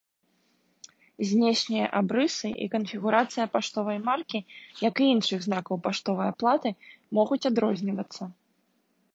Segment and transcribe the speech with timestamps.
[1.31, 4.39] Знешнія абрысы і канфігурацыя паштовай маркі,
[4.87, 6.69] як і іншых знакаў паштовай аплаты,
[7.19, 8.23] могуць адрознівацца.